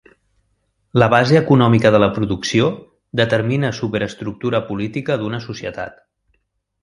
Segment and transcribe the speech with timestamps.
[1.01, 2.71] La base econòmica de la producció
[3.21, 6.01] determina superestructura política d'una societat.